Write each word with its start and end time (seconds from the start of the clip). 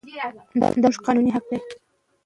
دا 0.61 0.67
زموږ 0.75 0.95
قانوني 1.05 1.31
حق 1.35 1.45
دی. 1.49 1.57